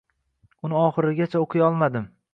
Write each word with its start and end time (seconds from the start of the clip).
Uni 0.69 0.79
oxirigacha 0.79 1.45
o’qiy 1.45 1.67
olmadim. 1.71 2.13